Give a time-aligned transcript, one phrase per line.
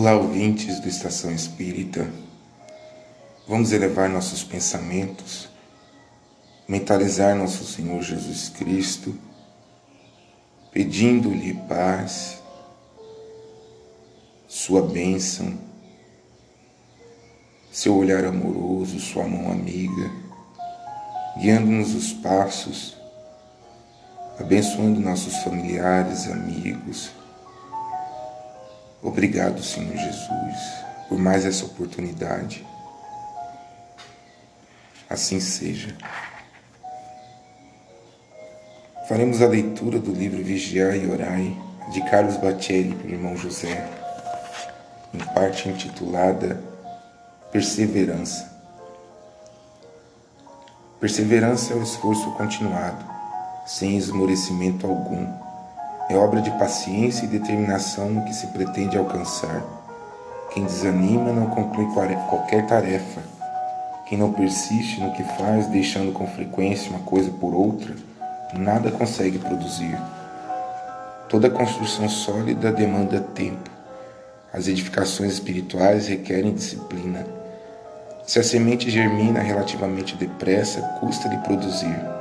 [0.00, 2.08] Olá, ouvintes do Estação Espírita.
[3.48, 5.48] Vamos elevar nossos pensamentos,
[6.68, 9.12] mentalizar nosso Senhor Jesus Cristo,
[10.70, 12.40] pedindo-lhe paz,
[14.46, 15.58] sua bênção,
[17.72, 20.12] seu olhar amoroso, sua mão amiga,
[21.40, 22.96] guiando-nos os passos,
[24.38, 27.17] abençoando nossos familiares, amigos,
[29.02, 30.56] Obrigado, Senhor Jesus,
[31.08, 32.66] por mais essa oportunidade.
[35.08, 35.96] Assim seja.
[39.08, 41.56] Faremos a leitura do livro Vigiar e Orai,
[41.92, 43.88] de Carlos Batelli, pelo irmão José,
[45.14, 46.62] em parte intitulada
[47.50, 48.58] Perseverança.
[51.00, 53.02] Perseverança é o esforço continuado,
[53.64, 55.47] sem esmorecimento algum
[56.08, 59.62] é obra de paciência e determinação que se pretende alcançar.
[60.52, 61.86] Quem desanima não conclui
[62.28, 63.20] qualquer tarefa.
[64.06, 67.94] Quem não persiste no que faz, deixando com frequência uma coisa por outra,
[68.54, 69.98] nada consegue produzir.
[71.28, 73.70] Toda construção sólida demanda tempo.
[74.50, 77.26] As edificações espirituais requerem disciplina.
[78.26, 82.17] Se a semente germina relativamente depressa, custa de produzir.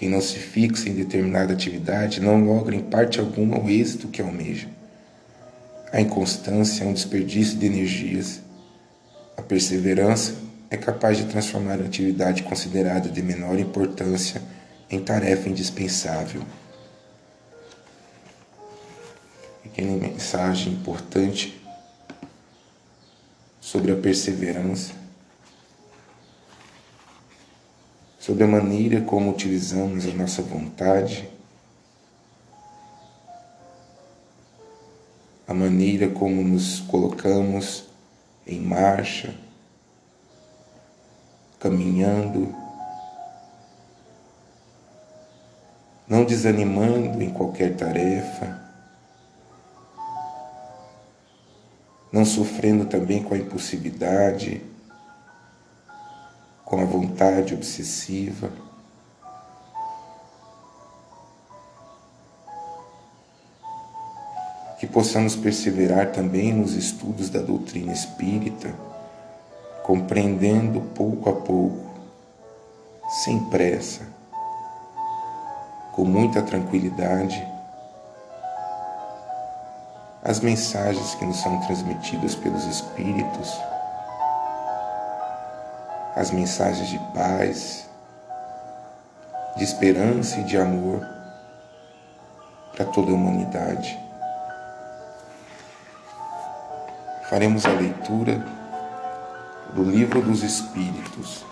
[0.00, 4.22] Quem não se fixa em determinada atividade não logra em parte alguma o êxito que
[4.22, 4.66] almeja.
[5.92, 8.40] A inconstância é um desperdício de energias.
[9.36, 10.36] A perseverança
[10.70, 14.40] é capaz de transformar a atividade considerada de menor importância
[14.88, 16.40] em tarefa indispensável.
[19.62, 21.60] Pequena mensagem importante
[23.60, 24.99] sobre a perseverança.
[28.30, 31.28] Sobre a maneira como utilizamos a nossa vontade,
[35.48, 37.86] a maneira como nos colocamos
[38.46, 39.34] em marcha,
[41.58, 42.54] caminhando,
[46.06, 48.62] não desanimando em qualquer tarefa,
[52.12, 54.62] não sofrendo também com a impulsividade
[56.70, 58.48] com a vontade obsessiva.
[64.78, 68.72] Que possamos perseverar também nos estudos da doutrina espírita,
[69.82, 71.90] compreendendo pouco a pouco,
[73.24, 74.06] sem pressa,
[75.92, 77.44] com muita tranquilidade,
[80.22, 83.58] as mensagens que nos são transmitidas pelos Espíritos
[86.14, 87.88] as mensagens de paz,
[89.56, 91.06] de esperança e de amor
[92.74, 93.98] para toda a humanidade.
[97.28, 98.44] Faremos a leitura
[99.74, 101.44] do Livro dos Espíritos,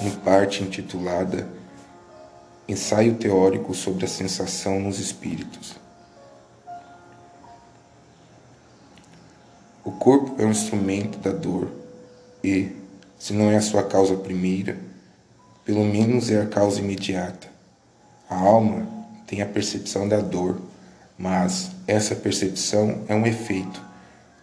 [0.00, 1.48] em parte intitulada
[2.68, 5.76] Ensaio Teórico sobre a Sensação nos Espíritos.
[9.84, 11.81] O corpo é um instrumento da dor
[12.42, 12.68] e,
[13.18, 14.76] se não é a sua causa primeira,
[15.64, 17.48] pelo menos é a causa imediata.
[18.28, 18.86] A alma
[19.26, 20.60] tem a percepção da dor,
[21.16, 23.80] mas essa percepção é um efeito.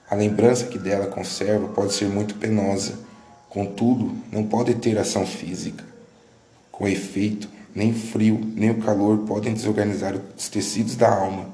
[0.09, 2.98] A lembrança que dela conserva pode ser muito penosa,
[3.50, 5.84] contudo, não pode ter ação física.
[6.72, 11.54] Com efeito, nem frio nem o calor podem desorganizar os tecidos da alma,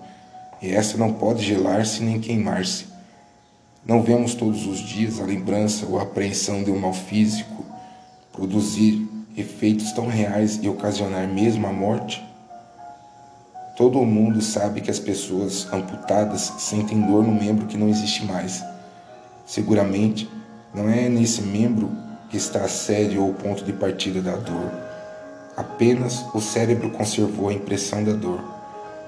[0.61, 2.85] e essa não pode gelar-se nem queimar-se.
[3.85, 7.63] Não vemos todos os dias a lembrança ou a apreensão de um mal físico
[8.33, 9.07] produzir
[9.37, 12.25] efeitos tão reais e ocasionar mesmo a morte?
[13.77, 18.63] Todo mundo sabe que as pessoas amputadas sentem dor no membro que não existe mais.
[19.45, 20.27] Seguramente,
[20.73, 21.91] não é nesse membro
[22.31, 24.71] que está a sede ou o ponto de partida da dor.
[25.55, 28.43] Apenas o cérebro conservou a impressão da dor.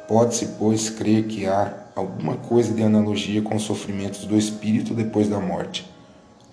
[0.07, 5.27] Pode-se, pois, crer que há alguma coisa de analogia com os sofrimentos do espírito depois
[5.27, 5.89] da morte.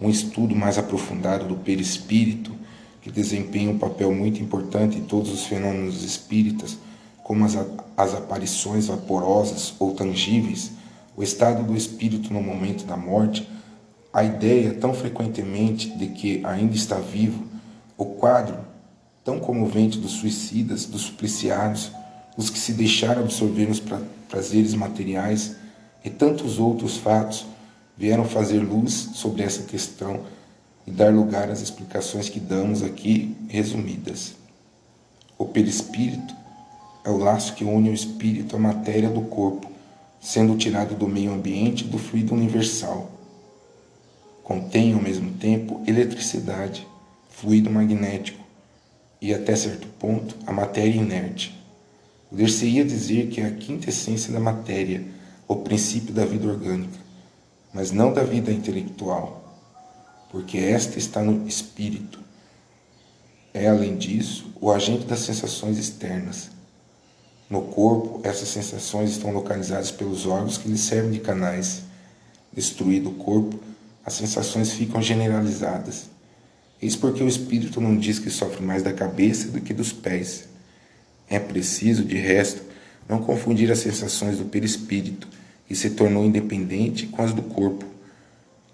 [0.00, 2.52] Um estudo mais aprofundado do perispírito,
[3.02, 6.78] que desempenha um papel muito importante em todos os fenômenos espíritas,
[7.22, 7.58] como as,
[7.94, 10.72] as aparições vaporosas ou tangíveis,
[11.14, 13.46] o estado do espírito no momento da morte,
[14.12, 17.44] a ideia tão frequentemente de que ainda está vivo,
[17.98, 18.56] o quadro
[19.22, 21.90] tão comovente dos suicidas, dos supliciados,
[22.36, 23.82] os que se deixaram absorver nos
[24.28, 25.56] prazeres materiais
[26.04, 27.46] e tantos outros fatos
[27.96, 30.22] vieram fazer luz sobre essa questão
[30.86, 34.34] e dar lugar às explicações que damos aqui resumidas.
[35.38, 36.34] O perispírito
[37.04, 39.70] é o laço que une o espírito à matéria do corpo,
[40.20, 43.10] sendo tirado do meio ambiente do fluido universal.
[44.42, 46.86] Contém, ao mesmo tempo, eletricidade,
[47.30, 48.42] fluido magnético
[49.20, 51.63] e, até certo ponto, a matéria inerte.
[52.34, 55.04] Poder-se-ia dizer que é a quinta essência da matéria,
[55.46, 56.98] o princípio da vida orgânica,
[57.72, 59.56] mas não da vida intelectual,
[60.32, 62.18] porque esta está no espírito.
[63.54, 66.50] É, além disso, o agente das sensações externas.
[67.48, 71.82] No corpo, essas sensações estão localizadas pelos órgãos que lhe servem de canais.
[72.52, 73.60] Destruído o corpo,
[74.04, 76.10] as sensações ficam generalizadas.
[76.82, 80.52] Eis porque o espírito não diz que sofre mais da cabeça do que dos pés.
[81.28, 82.62] É preciso, de resto,
[83.08, 85.28] não confundir as sensações do perispírito,
[85.66, 87.84] que se tornou independente, com as do corpo.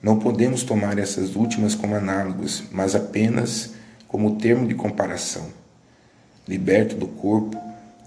[0.03, 3.75] Não podemos tomar essas últimas como análogos, mas apenas
[4.09, 5.49] como termo de comparação.
[6.49, 7.57] Liberto do corpo,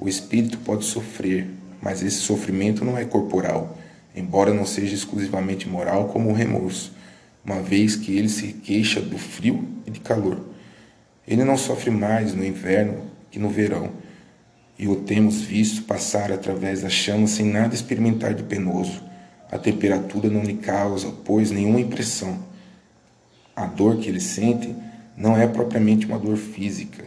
[0.01, 1.48] o espírito pode sofrer,
[1.81, 3.78] mas esse sofrimento não é corporal,
[4.16, 6.94] embora não seja exclusivamente moral como o remorso,
[7.46, 10.39] uma vez que ele se queixa do frio e de calor.
[11.28, 13.92] Ele não sofre mais no inverno que no verão,
[14.78, 19.02] e o temos visto passar através das chamas sem nada experimentar de penoso.
[19.52, 22.40] A temperatura não lhe causa, pois, nenhuma impressão.
[23.56, 24.75] A dor que ele sente
[25.16, 27.06] não é propriamente uma dor física,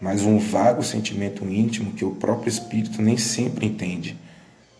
[0.00, 4.18] mas um vago sentimento íntimo que o próprio espírito nem sempre entende,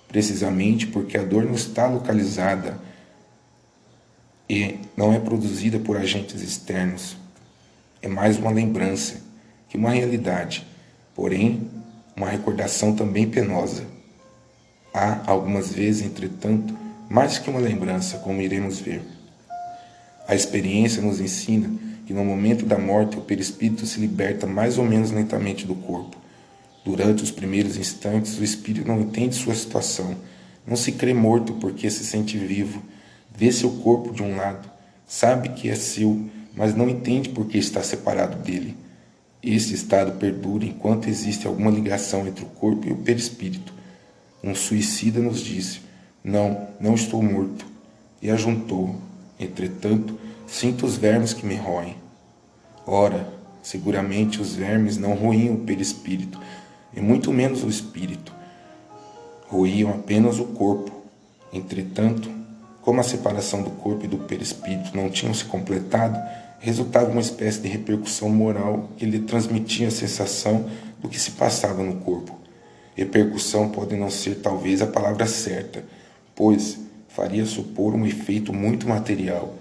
[0.08, 2.80] precisamente porque a dor não está localizada
[4.48, 7.16] e não é produzida por agentes externos.
[8.00, 9.20] É mais uma lembrança
[9.68, 10.66] que uma realidade,
[11.14, 11.70] porém,
[12.16, 13.84] uma recordação também penosa.
[14.92, 16.76] Há, algumas vezes, entretanto,
[17.08, 19.02] mais que uma lembrança, como iremos ver.
[20.26, 21.70] A experiência nos ensina
[22.06, 26.16] que no momento da morte o perispírito se liberta mais ou menos lentamente do corpo.
[26.84, 30.16] Durante os primeiros instantes, o espírito não entende sua situação,
[30.66, 32.82] não se crê morto porque se sente vivo,
[33.34, 34.68] vê seu corpo de um lado,
[35.06, 38.76] sabe que é seu, mas não entende porque está separado dele.
[39.42, 43.74] Esse estado perdura enquanto existe alguma ligação entre o corpo e o perispírito.
[44.42, 45.80] Um suicida nos disse:
[46.22, 47.66] Não, não estou morto.
[48.20, 48.96] E ajuntou:
[49.40, 50.16] Entretanto,
[50.46, 51.96] sinto os vermes que me roem.
[52.86, 53.28] Ora,
[53.62, 56.40] seguramente os vermes não roíam o perispírito,
[56.94, 58.32] e muito menos o espírito.
[59.48, 61.02] Roíam apenas o corpo.
[61.52, 62.30] Entretanto,
[62.80, 66.18] como a separação do corpo e do perispírito não tinham se completado,
[66.62, 70.66] resultava uma espécie de repercussão moral que lhe transmitia a sensação
[71.00, 72.38] do que se passava no corpo.
[72.94, 75.84] Repercussão pode não ser talvez a palavra certa,
[76.36, 76.78] pois
[77.08, 79.56] faria supor um efeito muito material.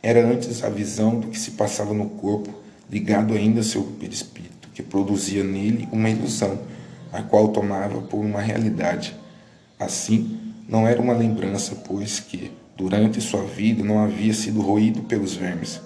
[0.00, 2.54] Era antes a visão do que se passava no corpo,
[2.88, 6.60] ligado ainda ao seu perispírito, que produzia nele uma ilusão,
[7.12, 9.16] a qual tomava por uma realidade.
[9.76, 15.34] Assim, não era uma lembrança, pois que, durante sua vida não havia sido roído pelos
[15.34, 15.80] vermes.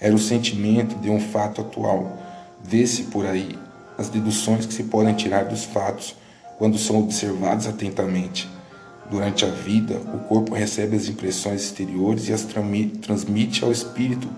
[0.00, 2.18] Era o sentimento de um fato atual.
[2.64, 3.58] Vê-se por aí
[3.98, 6.16] as deduções que se podem tirar dos fatos
[6.58, 8.48] quando são observados atentamente.
[9.10, 12.46] Durante a vida, o corpo recebe as impressões exteriores e as
[13.02, 14.28] transmite ao espírito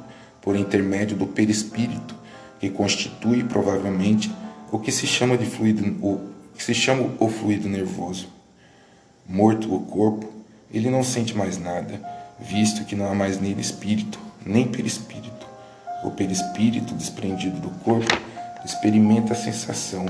[0.41, 2.15] por intermédio do perispírito,
[2.59, 4.33] que constitui provavelmente
[4.73, 6.21] o que se chama de fluido, o
[6.57, 8.29] que se chama o fluido nervoso.
[9.29, 10.27] Morto o corpo,
[10.73, 12.01] ele não sente mais nada,
[12.41, 15.42] visto que não há mais nele espírito, nem perispírito.
[16.03, 18.17] O perispírito desprendido do corpo
[18.65, 20.07] experimenta a sensação,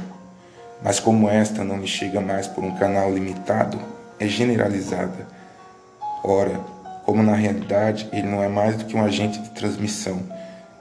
[0.82, 3.78] mas como esta não lhe chega mais por um canal limitado,
[4.18, 5.26] é generalizada.
[6.24, 6.60] Ora,
[7.04, 10.22] como na realidade ele não é mais do que um agente de transmissão,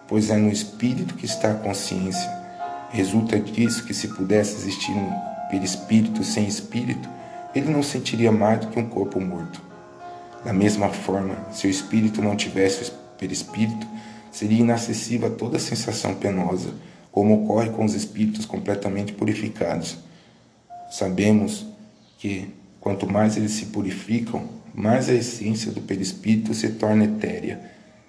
[0.07, 2.29] pois é no espírito que está a consciência.
[2.91, 5.11] Resulta disso que se pudesse existir um
[5.49, 7.09] perispírito sem espírito,
[7.53, 9.61] ele não sentiria mais do que um corpo morto.
[10.43, 13.87] Da mesma forma, se o espírito não tivesse o perispírito,
[14.31, 16.73] seria inacessível a toda sensação penosa,
[17.11, 19.97] como ocorre com os espíritos completamente purificados.
[20.89, 21.65] Sabemos
[22.17, 22.47] que,
[22.79, 27.59] quanto mais eles se purificam, mais a essência do perispírito se torna etérea,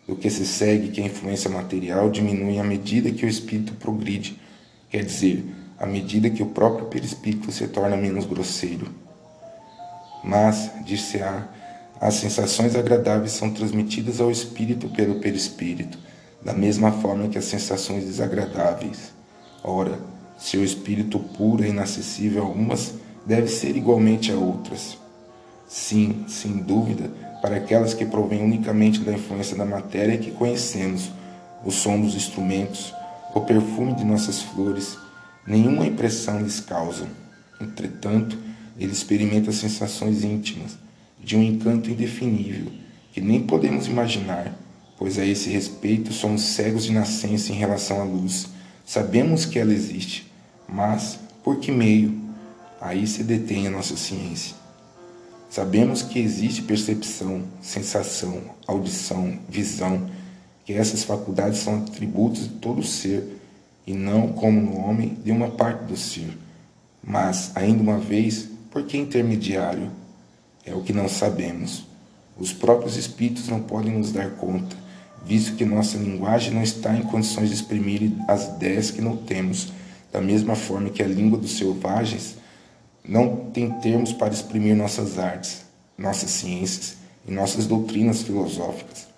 [0.06, 4.38] do que se segue que a influência material diminui à medida que o espírito progride,
[4.90, 5.44] quer dizer,
[5.78, 8.88] à medida que o próprio perispírito se torna menos grosseiro.
[10.22, 11.48] Mas, disse-á,
[12.00, 15.98] as sensações agradáveis são transmitidas ao espírito pelo perispírito,
[16.44, 19.12] da mesma forma que as sensações desagradáveis.
[19.62, 19.99] Ora,
[20.38, 22.94] se o espírito puro é inacessível a umas,
[23.25, 24.99] deve ser igualmente a outras.
[25.68, 31.11] Sim, sem dúvida, para aquelas que provêm unicamente da influência da matéria que conhecemos,
[31.64, 32.92] o som dos instrumentos,
[33.34, 34.99] o perfume de nossas flores,
[35.46, 37.06] nenhuma impressão lhes causa.
[37.61, 38.37] Entretanto,
[38.78, 40.76] ele experimenta sensações íntimas,
[41.22, 42.66] de um encanto indefinível,
[43.12, 44.52] que nem podemos imaginar,
[45.02, 48.47] pois a esse respeito somos cegos de nascença em relação à luz.
[48.87, 50.32] Sabemos que ela existe,
[50.68, 52.16] mas por que meio?
[52.80, 54.54] Aí se detém a nossa ciência.
[55.50, 60.09] Sabemos que existe percepção, sensação, audição, visão,
[60.64, 63.40] que essas faculdades são atributos de todo ser
[63.85, 66.38] e não, como no homem, de uma parte do ser.
[67.02, 69.90] Mas, ainda uma vez, por que intermediário?
[70.64, 71.87] É o que não sabemos.
[72.38, 74.81] Os próprios espíritos não podem nos dar conta,
[75.24, 79.72] visto que nossa linguagem não está em condições de exprimir as ideias que não temos,
[80.12, 82.36] da mesma forma que a língua dos selvagens
[83.06, 85.64] não tem termos para exprimir nossas artes,
[85.96, 89.08] nossas ciências e nossas doutrinas filosóficas.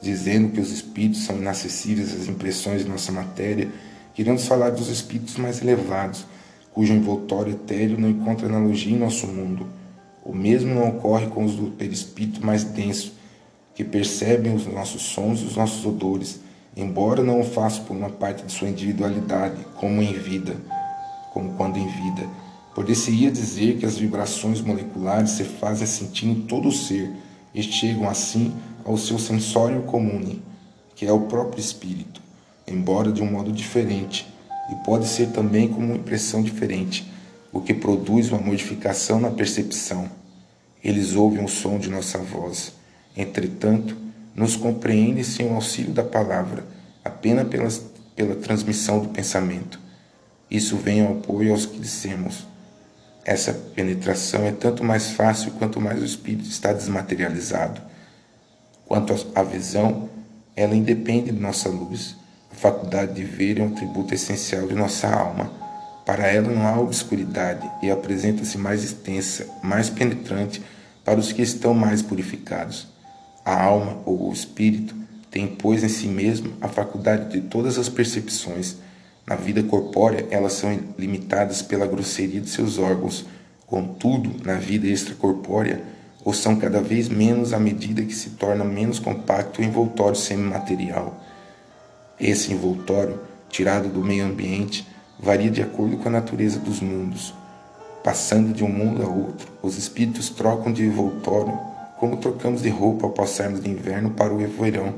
[0.00, 3.68] Dizendo que os espíritos são inacessíveis às impressões de nossa matéria,
[4.14, 6.24] queremos falar dos espíritos mais elevados,
[6.72, 9.66] cujo envoltório etéreo não encontra analogia em nosso mundo.
[10.24, 13.17] O mesmo não ocorre com os do perispírito mais denso,
[13.78, 16.40] que percebem os nossos sons e os nossos odores,
[16.76, 20.56] embora não o façam por uma parte de sua individualidade, como em vida,
[21.32, 22.28] como quando em vida
[22.78, 27.10] Poder-se-ia dizer que as vibrações moleculares se fazem sentir em todo o ser
[27.52, 28.54] e chegam assim
[28.84, 30.40] ao seu sensório comune,
[30.94, 32.22] que é o próprio espírito,
[32.68, 34.32] embora de um modo diferente,
[34.70, 37.04] e pode ser também como uma impressão diferente,
[37.52, 40.08] o que produz uma modificação na percepção.
[40.84, 42.74] Eles ouvem o som de nossa voz,
[43.20, 43.96] entretanto,
[44.34, 46.64] nos compreendem sem o auxílio da palavra,
[47.04, 47.82] apenas pelas,
[48.14, 49.80] pela transmissão do pensamento.
[50.50, 52.46] Isso vem ao apoio aos que dissemos.
[53.24, 57.82] Essa penetração é tanto mais fácil quanto mais o espírito está desmaterializado.
[58.86, 60.08] Quanto à visão,
[60.56, 62.16] ela independe de nossa luz.
[62.50, 65.52] A faculdade de ver é um tributo essencial de nossa alma.
[66.06, 70.62] Para ela não há obscuridade e apresenta-se mais extensa, mais penetrante
[71.04, 72.88] para os que estão mais purificados.
[73.48, 74.94] A alma ou o espírito
[75.30, 78.76] tem, pois, em si mesmo a faculdade de todas as percepções
[79.26, 83.24] na vida corpórea, elas são limitadas pela grosseria de seus órgãos.
[83.66, 85.82] Contudo, na vida extracorpórea,
[86.22, 91.18] ou são cada vez menos à medida que se torna menos compacto o envoltório semimaterial.
[92.20, 94.86] Esse envoltório, tirado do meio ambiente,
[95.18, 97.32] varia de acordo com a natureza dos mundos.
[98.04, 101.67] Passando de um mundo a outro, os espíritos trocam de envoltório,
[101.98, 104.94] como trocamos de roupa ao passarmos do inverno para o verão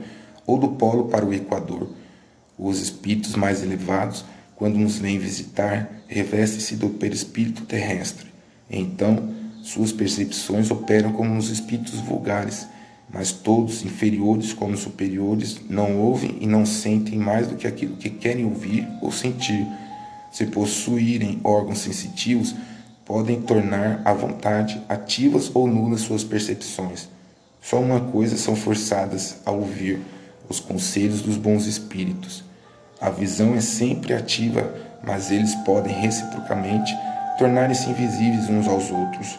[0.46, 1.90] ou do polo para o equador.
[2.58, 8.26] Os espíritos mais elevados, quando nos vêm visitar, revestem-se do perispírito terrestre.
[8.70, 9.30] Então,
[9.62, 12.66] suas percepções operam como nos espíritos vulgares,
[13.12, 18.10] mas todos, inferiores como superiores, não ouvem e não sentem mais do que aquilo que
[18.10, 19.66] querem ouvir ou sentir.
[20.30, 22.54] Se possuírem órgãos sensitivos,
[23.10, 27.08] podem tornar à vontade ativas ou nulas suas percepções.
[27.60, 30.00] Só uma coisa são forçadas a ouvir:
[30.48, 32.44] os conselhos dos bons espíritos.
[33.00, 36.96] A visão é sempre ativa, mas eles podem reciprocamente
[37.36, 39.36] tornarem-se invisíveis uns aos outros.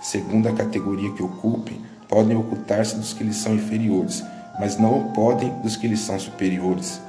[0.00, 4.22] Segundo a categoria que ocupem, podem ocultar-se dos que lhes são inferiores,
[4.60, 7.00] mas não podem dos que lhes são superiores.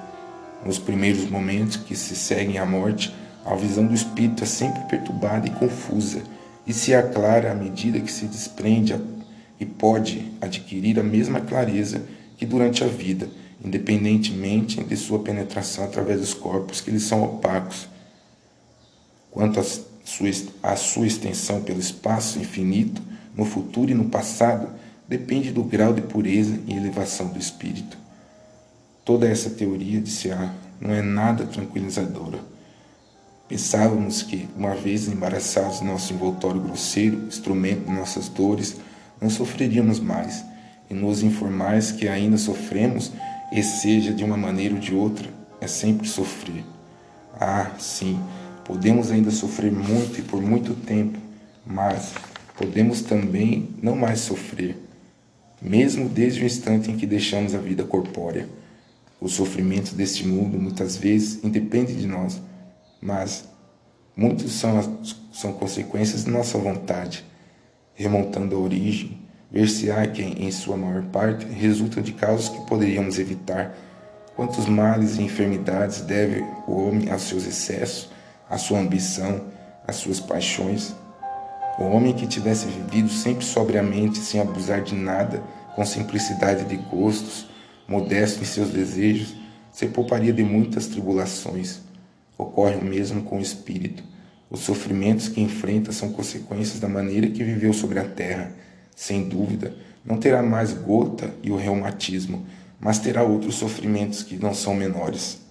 [0.65, 3.13] Nos primeiros momentos que se seguem à morte,
[3.51, 6.21] a visão do espírito é sempre perturbada e confusa,
[6.65, 8.95] e se aclara à medida que se desprende
[9.59, 12.03] e pode adquirir a mesma clareza
[12.37, 13.27] que durante a vida
[13.63, 17.87] independentemente de sua penetração através dos corpos que lhes são opacos.
[19.29, 23.01] Quanto à sua, sua extensão pelo espaço infinito,
[23.35, 24.69] no futuro e no passado,
[25.07, 27.97] depende do grau de pureza e elevação do espírito.
[29.03, 32.39] Toda essa teoria de Sear não é nada tranquilizadora.
[33.49, 38.75] Pensávamos que, uma vez embaraçados nosso envoltório grosseiro, instrumento de nossas dores,
[39.19, 40.45] não sofreríamos mais,
[40.87, 43.11] e nos informais que ainda sofremos
[43.51, 45.27] e seja de uma maneira ou de outra,
[45.59, 46.63] é sempre sofrer.
[47.39, 48.19] Ah, sim,
[48.63, 51.17] podemos ainda sofrer muito e por muito tempo,
[51.65, 52.13] mas
[52.55, 54.77] podemos também não mais sofrer,
[55.59, 58.47] mesmo desde o instante em que deixamos a vida corpórea.
[59.19, 62.39] Os sofrimentos deste mundo muitas vezes independem de nós,
[63.01, 63.47] mas
[64.15, 64.99] muitos são,
[65.31, 67.25] são consequências de nossa vontade,
[67.95, 73.17] remontando à origem ver-se há quem, em sua maior parte, resulta de causas que poderíamos
[73.17, 73.75] evitar.
[74.35, 78.09] Quantos males e enfermidades deve o homem aos seus excessos,
[78.49, 79.41] à sua ambição,
[79.87, 80.95] às suas paixões?
[81.77, 85.41] O homem que tivesse vivido sempre sobriamente, sem abusar de nada,
[85.75, 87.47] com simplicidade de gostos,
[87.87, 89.35] modesto em seus desejos,
[89.71, 91.81] se pouparia de muitas tribulações.
[92.39, 94.01] Ocorre o mesmo com o espírito.
[94.49, 98.55] Os sofrimentos que enfrenta são consequências da maneira que viveu sobre a terra.
[98.95, 102.45] Sem dúvida, não terá mais gota e o reumatismo,
[102.79, 105.41] mas terá outros sofrimentos que não são menores.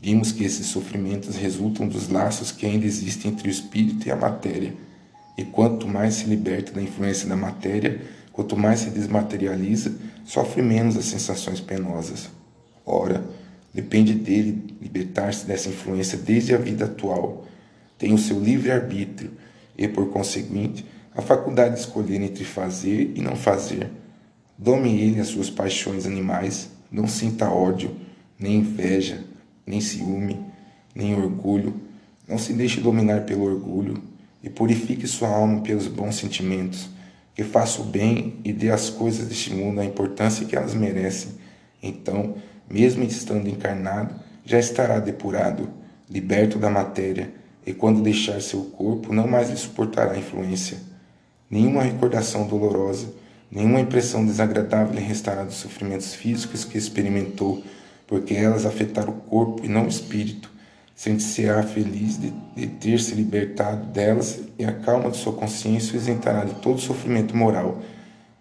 [0.00, 4.16] Vimos que esses sofrimentos resultam dos laços que ainda existem entre o espírito e a
[4.16, 4.74] matéria.
[5.36, 8.00] E quanto mais se liberta da influência da matéria,
[8.32, 9.94] quanto mais se desmaterializa,
[10.24, 12.30] sofre menos as sensações penosas.
[12.86, 13.22] Ora,
[13.76, 17.46] depende dele libertar-se dessa influência desde a vida atual.
[17.98, 19.32] Tem o seu livre-arbítrio
[19.76, 23.90] e, por conseguinte, a faculdade de escolher entre fazer e não fazer.
[24.56, 27.94] Dome ele as suas paixões animais, não sinta ódio,
[28.38, 29.22] nem inveja,
[29.66, 30.40] nem ciúme,
[30.94, 31.74] nem orgulho.
[32.26, 34.02] Não se deixe dominar pelo orgulho
[34.42, 36.88] e purifique sua alma pelos bons sentimentos.
[37.34, 41.32] Que faça o bem e dê às coisas deste mundo a importância que elas merecem.
[41.82, 42.36] Então,
[42.68, 45.68] mesmo estando encarnado, já estará depurado,
[46.08, 47.32] liberto da matéria,
[47.66, 50.78] e quando deixar seu corpo, não mais lhe suportará a influência.
[51.50, 53.12] Nenhuma recordação dolorosa,
[53.50, 57.62] nenhuma impressão desagradável lhe restará dos sofrimentos físicos que experimentou
[58.06, 60.50] porque elas afetaram o corpo e não o espírito.
[60.94, 65.96] Sente-se-á feliz de, de, ter se libertado delas e a calma de sua consciência o
[65.96, 67.82] isentará de todo sofrimento moral.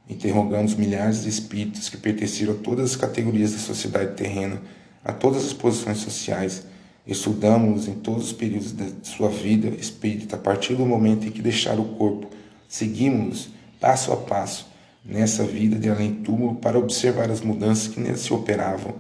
[0.10, 4.62] Interrogando os milhares de espíritos que pertenceram a todas as categorias da sociedade terrena,
[5.04, 6.66] a todas as posições sociais,
[7.08, 11.42] estudamos-los em todos os períodos de sua vida espírita, a partir do momento em que
[11.42, 12.28] deixaram o corpo,
[12.68, 14.68] seguimos-los passo a passo
[15.04, 18.96] nessa vida de além-túmulo para observar as mudanças que nele se operavam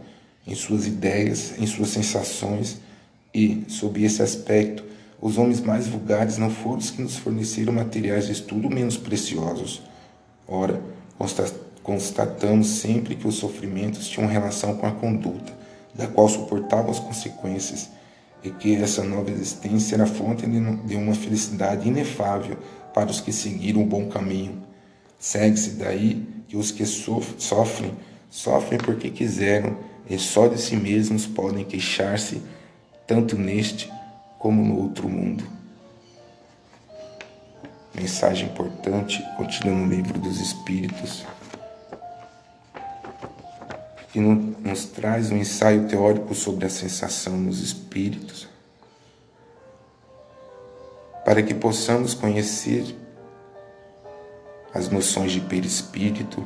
[0.45, 2.77] em suas ideias, em suas sensações,
[3.33, 4.83] e, sob esse aspecto,
[5.19, 9.81] os homens mais vulgares não foram os que nos forneceram materiais de estudo menos preciosos.
[10.47, 10.79] Ora,
[11.83, 15.53] constatamos sempre que os sofrimentos tinham relação com a conduta,
[15.93, 17.89] da qual suportavam as consequências,
[18.43, 22.57] e que essa nova existência era fonte de uma felicidade inefável
[22.93, 24.61] para os que seguiram o bom caminho.
[25.17, 27.91] Segue-se daí que os que sofrem,
[28.29, 29.75] sofrem porque quiseram
[30.07, 32.41] e só de si mesmos podem queixar-se,
[33.07, 33.91] tanto neste
[34.37, 35.54] como no outro mundo.
[37.95, 41.25] Mensagem importante contida no livro dos Espíritos,
[44.11, 48.47] que nos traz um ensaio teórico sobre a sensação nos espíritos,
[51.23, 52.95] para que possamos conhecer
[54.73, 56.45] as noções de perispírito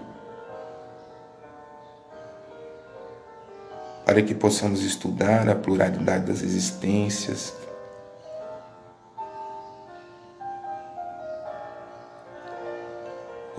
[4.09, 7.53] para que possamos estudar a pluralidade das existências,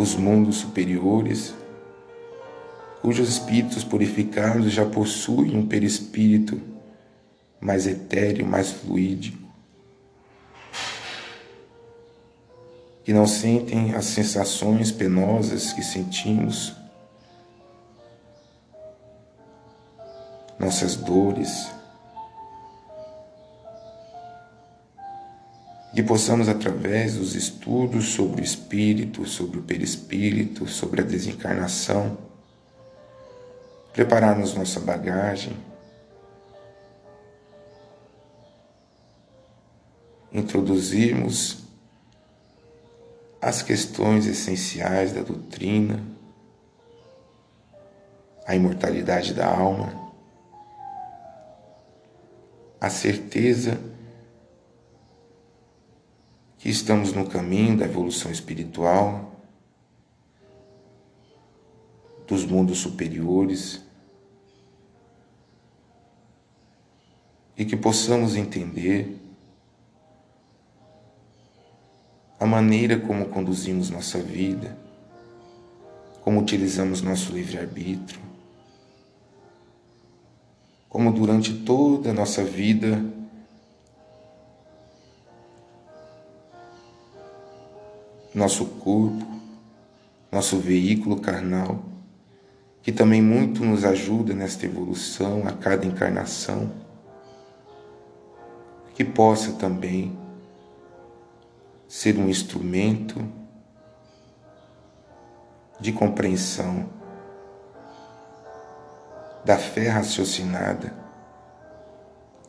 [0.01, 1.55] os mundos superiores,
[3.03, 6.59] cujos espíritos purificados já possuem um perispírito
[7.61, 9.47] mais etéreo, mais fluídico,
[13.05, 16.73] que não sentem as sensações penosas que sentimos
[20.59, 21.69] nossas dores,
[25.95, 32.17] que possamos, através dos estudos sobre o espírito, sobre o perispírito, sobre a desencarnação,
[33.93, 35.57] prepararmos nossa bagagem,
[40.33, 41.65] introduzirmos
[43.43, 46.01] as questões essenciais da doutrina,
[48.47, 50.11] a imortalidade da alma
[52.81, 53.79] a certeza
[56.61, 59.35] que estamos no caminho da evolução espiritual,
[62.29, 63.83] dos mundos superiores,
[67.57, 69.19] e que possamos entender
[72.39, 74.77] a maneira como conduzimos nossa vida,
[76.23, 78.21] como utilizamos nosso livre-arbítrio,
[80.91, 83.03] como durante toda a nossa vida,
[88.35, 89.27] nosso corpo,
[90.31, 91.83] nosso veículo carnal,
[92.83, 96.71] que também muito nos ajuda nesta evolução a cada encarnação,
[98.95, 100.17] que possa também
[101.89, 103.21] ser um instrumento
[105.81, 106.89] de compreensão
[109.45, 110.95] da fé raciocinada,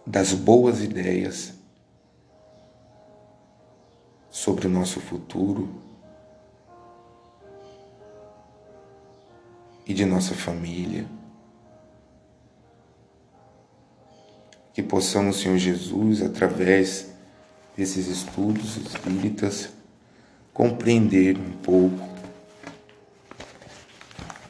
[0.06, 1.61] das boas ideias
[4.32, 5.70] sobre o nosso futuro
[9.86, 11.06] e de nossa família.
[14.74, 17.12] Que possamos, Senhor Jesus, através
[17.76, 19.70] desses estudos espíritas,
[20.54, 22.10] compreender um pouco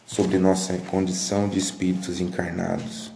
[0.06, 3.11] sobre nossa condição de espíritos encarnados.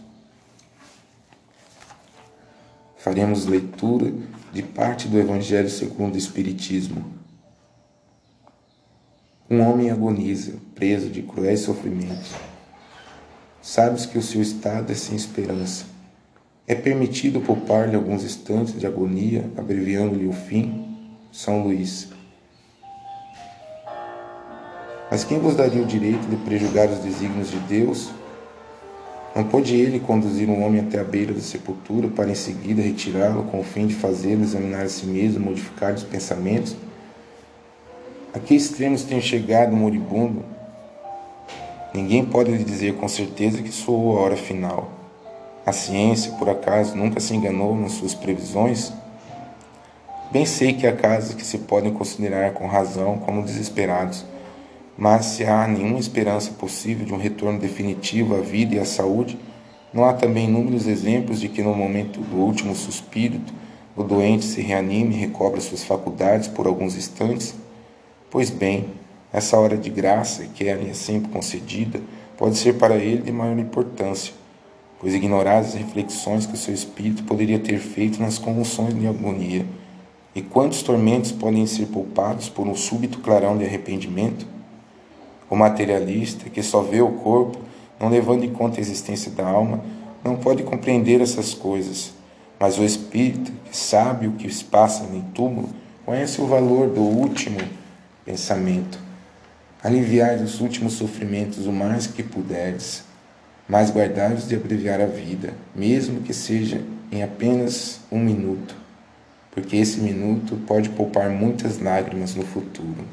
[3.06, 4.12] Faremos leitura
[4.52, 7.04] de parte do Evangelho segundo o Espiritismo.
[9.48, 12.32] Um homem agoniza, preso de cruéis sofrimentos.
[13.62, 15.84] Sabes que o seu estado é sem esperança.
[16.66, 20.98] É permitido poupar-lhe alguns instantes de agonia, abreviando-lhe o fim?
[21.30, 22.08] São Luís.
[25.08, 28.10] Mas quem vos daria o direito de prejugar os desígnios de Deus?
[29.36, 33.42] Não pôde ele conduzir um homem até a beira da sepultura para em seguida retirá-lo
[33.42, 36.74] com o fim de fazê-lo examinar a si mesmo, modificar os pensamentos?
[38.32, 40.42] A que extremos tem chegado o moribundo?
[41.92, 44.90] Ninguém pode lhe dizer com certeza que soou a hora final.
[45.66, 48.90] A ciência, por acaso, nunca se enganou nas suas previsões?
[50.32, 54.24] Bem sei que há casos que se podem considerar com razão como desesperados
[54.96, 59.38] mas se há nenhuma esperança possível de um retorno definitivo à vida e à saúde,
[59.92, 63.40] não há também inúmeros exemplos de que no momento do último suspiro
[63.94, 67.54] o doente se reanime e recobra suas faculdades por alguns instantes?
[68.30, 68.86] Pois bem,
[69.32, 72.00] essa hora de graça, que é sempre concedida,
[72.36, 74.32] pode ser para ele de maior importância,
[75.00, 79.64] pois ignoradas as reflexões que o seu espírito poderia ter feito nas convulsões de agonia,
[80.34, 84.55] e quantos tormentos podem ser poupados por um súbito clarão de arrependimento?
[85.48, 87.58] O materialista, que só vê o corpo,
[88.00, 89.80] não levando em conta a existência da alma,
[90.24, 92.12] não pode compreender essas coisas.
[92.58, 95.68] Mas o espírito, que sabe o que se passa no túmulo,
[96.04, 97.60] conhece o valor do último
[98.24, 98.98] pensamento.
[99.82, 103.04] Aliviai os últimos sofrimentos o mais que puderdes,
[103.68, 106.82] mas guardai-os de abreviar a vida, mesmo que seja
[107.12, 108.74] em apenas um minuto,
[109.52, 113.04] porque esse minuto pode poupar muitas lágrimas no futuro.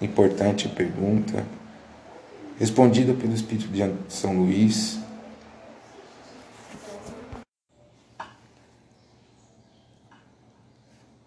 [0.00, 1.44] Importante pergunta,
[2.56, 5.00] respondida pelo Espírito de São Luís.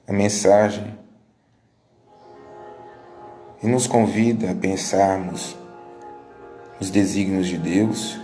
[0.08, 0.98] A mensagem.
[3.62, 5.56] E nos convida a pensarmos
[6.80, 8.18] os desígnios de Deus.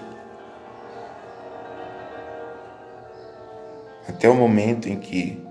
[4.08, 5.47] Até o momento em que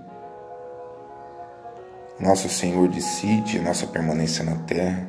[2.19, 5.07] nosso Senhor decide a nossa permanência na terra.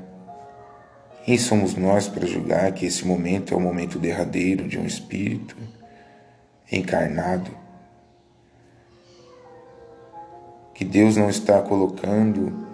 [1.24, 5.56] Quem somos nós para julgar que esse momento é o momento derradeiro de um espírito
[6.70, 7.50] encarnado?
[10.74, 12.66] Que Deus não está colocando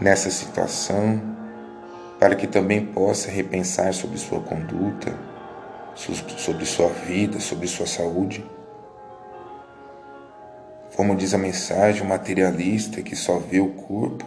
[0.00, 1.20] nessa situação
[2.18, 5.14] para que também possa repensar sobre sua conduta,
[5.94, 8.44] sobre sua vida, sobre sua saúde.
[10.96, 14.24] Como diz a mensagem, o materialista que só vê o corpo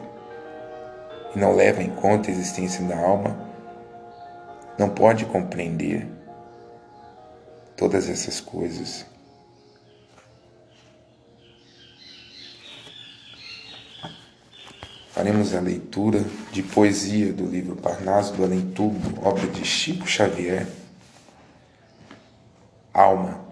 [1.36, 3.36] e não leva em conta a existência da alma,
[4.77, 6.08] não pode compreender
[7.75, 9.03] todas essas coisas.
[15.10, 20.67] Faremos a leitura de poesia do livro Parnaso do Além Tudo, obra de Chico Xavier.
[22.93, 23.49] Alma.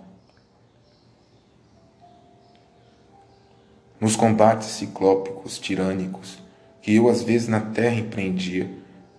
[3.99, 6.45] nos combates ciclópicos tirânicos
[6.87, 8.69] que eu às vezes na terra empreendia,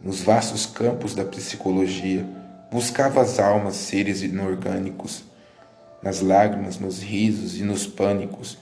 [0.03, 2.27] nos vastos campos da psicologia,
[2.73, 5.23] buscava as almas, seres inorgânicos,
[6.03, 8.57] nas lágrimas, nos risos e nos pânicos,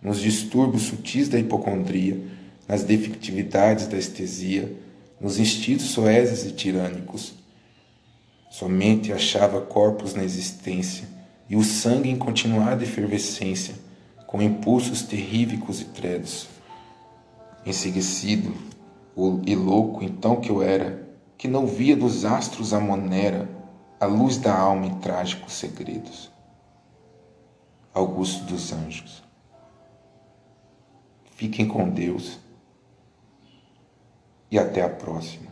[0.00, 2.20] nos distúrbios sutis da hipocondria,
[2.68, 4.72] nas defectividades da estesia,
[5.20, 7.34] nos instintos soeses e tirânicos.
[8.48, 11.08] Somente achava corpos na existência
[11.50, 13.74] e o sangue em continuada efervescência,
[14.32, 16.48] com impulsos terríveis e tredos.
[17.66, 18.54] Enseguecido
[19.44, 23.46] e louco então que eu era, que não via dos astros a monera,
[24.00, 26.32] a luz da alma em trágicos segredos.
[27.92, 29.22] Augusto dos Anjos.
[31.32, 32.40] Fiquem com Deus
[34.50, 35.51] e até a próxima.